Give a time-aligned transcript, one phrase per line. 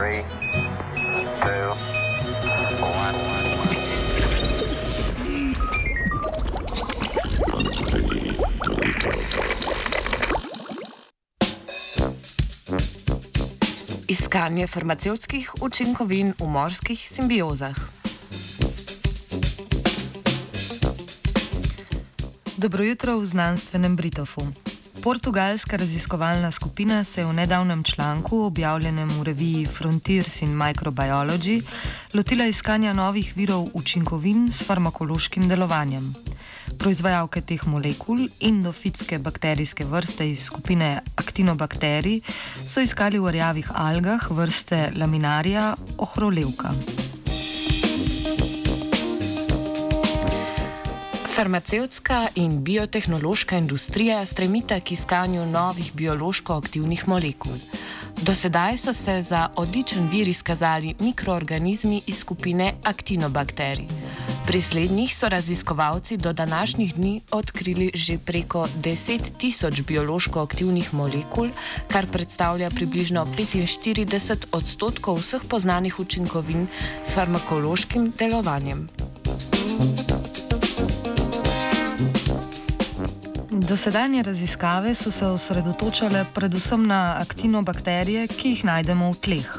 [0.00, 0.24] Three,
[1.44, 1.76] two,
[2.80, 3.16] one.
[14.08, 17.76] Iskanje farmacevtskih učinkovin v morskih simbiozah.
[22.56, 24.69] Dobro jutro v znanstvenem Britofu.
[25.02, 31.62] Portugalska raziskovalna skupina se je v nedavnem članku, objavljenem v reviji Frontiers in Microbiology,
[32.14, 36.14] lotila iskanja novih virov učinkovin s farmakološkim delovanjem.
[36.78, 42.20] Proizvajalke teh molekul, endofitske bakterijske vrste iz skupine aktinobakterij,
[42.64, 46.74] so iskali v rjavih algah vrste laminarija ohrolevka.
[51.40, 57.56] Farmacevtska in biotehnološka industrija stremita k iskanju novih biološko aktivnih molekul.
[58.22, 63.86] Do sedaj so se za odličen vir izkazali mikroorganizmi iz skupine aktinobakterij.
[64.46, 71.48] Pri slednjih so raziskovalci do današnjih dni odkrili že preko 10 tisoč biološko aktivnih molekul,
[71.88, 76.66] kar predstavlja približno 45 odstotkov vseh poznanih učinkovin
[77.04, 78.88] s farmakološkim delovanjem.
[83.60, 89.50] Dosedanje raziskave so se osredotočale predvsem na aktinobakterije, ki jih najdemo v tleh.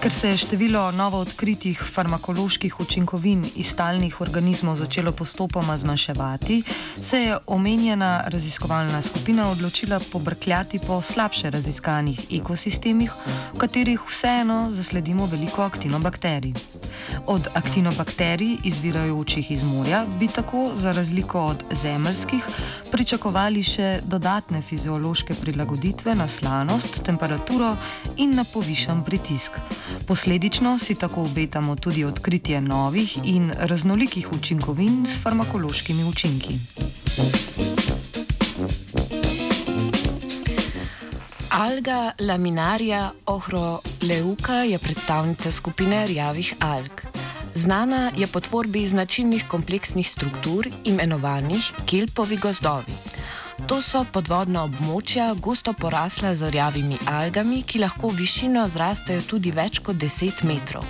[0.00, 6.62] Ker se je število novo odkritih farmakoloških učinkovin iz stalnih organizmov začelo postopoma zmanjševati,
[7.02, 13.12] se je omenjena raziskovalna skupina odločila pobrkljati po slabše raziskanih ekosistemih,
[13.54, 16.54] v katerih vseeno zasledimo veliko aktinobakterij.
[17.26, 22.48] Od aktinobakterij, izvirajočih iz morja, bi tako, za razliko od zemeljskih,
[22.90, 27.76] pričakovali še dodatne fiziološke prilagoditve na slanost, temperaturo
[28.16, 29.60] in na povišen pritisk.
[30.06, 36.54] Posledično si tako obetamo tudi odkritje novih in raznolikih učinkovin s farmakološkimi učinki.
[41.50, 47.00] Alga laminarija ohroleuka je predstavnica skupine rjavih alg.
[47.54, 53.19] Znana je po tvorbi značilnih kompleksnih struktur, imenovanih kelpovi gozdovi.
[53.68, 59.52] To so podvodna območja, gosto porasla z rjavimi algami, ki lahko v višino zrastejo tudi
[59.52, 60.86] več kot 10 metrov.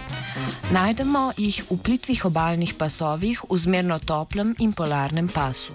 [0.75, 5.75] Najdemo jih v plitvih obaljnih pasovih v zmerno toplem in polarnem pasu.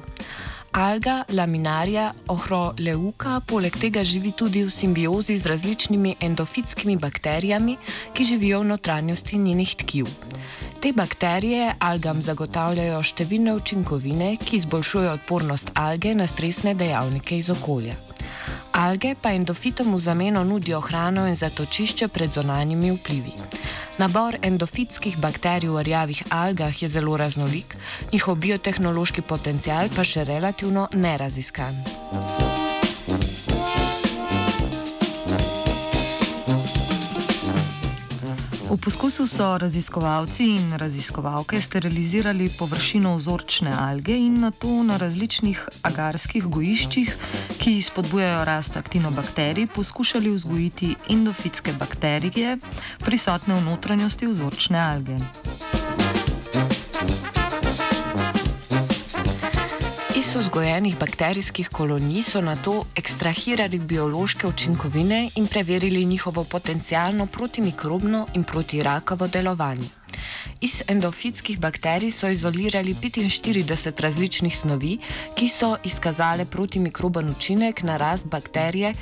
[0.75, 7.77] Alga laminarija ohroleuka poleg tega živi tudi v simbiozi z različnimi endofitskimi bakterijami,
[8.13, 10.11] ki živijo v notranjosti njenih tkiv.
[10.81, 17.95] Te bakterije algam zagotavljajo številne učinkovine, ki izboljšujejo odpornost alge na stresne dejavnike iz okolja.
[18.75, 23.33] Alge pa endofitom v zameno nudijo hrano in zatočišče pred zonanjimi vplivi.
[23.97, 27.77] Nabor endofitskih bakterij v rjavih algah je zelo raznolik,
[28.11, 31.79] njihov biotehnološki potencial pa še relativno neraziskan.
[38.65, 45.59] V poskusu so raziskovalci in raziskovalke sterilizirali površino vzorčne alge in na to na različnih
[45.85, 47.13] agarskih gojiščih,
[47.61, 52.57] ki spodbujajo rast aktinobakterij, poskušali vzgojiti endofitske bakterije,
[53.05, 55.21] prisotne v notranjosti vzorčne alge.
[60.35, 68.27] Iz vzgojenih bakterijskih kolonij so na to ekstrahirali biološke učinkovine in preverili njihovo potencijalno protimikrobno
[68.33, 69.87] in protirakovo delovanje.
[70.61, 74.97] Iz endofitskih bakterij so izolirali 45 različnih snovi,
[75.35, 78.93] ki so izkazale protimikroben učinek na rast bakterije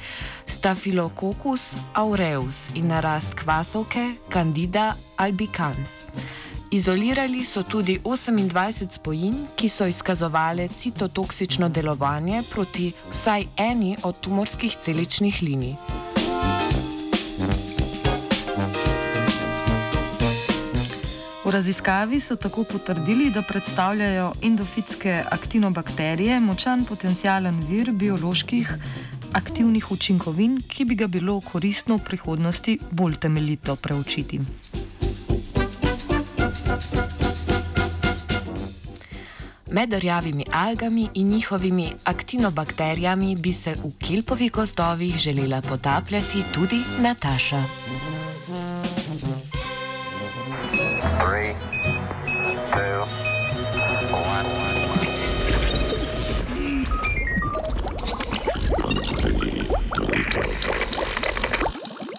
[0.48, 5.90] Staphylococcus aureus in na rast kvasovke Candida albicans.
[6.74, 14.78] Izolirali so tudi 28 spojin, ki so izkazovale citotoksično delovanje proti vsaj eni od tumorskih
[14.82, 15.76] celičnih linij.
[21.46, 28.74] V raziskavi so tako potrdili, da predstavljajo endofitske aktinobakterije močan potencijalen vir bioloških
[29.34, 34.40] aktivnih učinkovin, ki bi ga bilo koristno v prihodnosti bolj temeljito preučiti.
[39.74, 47.64] Med rjavimi algami in njihovimi aktinobakterijami bi se v kelpovih gozdovih želela potapljati tudi Nataša.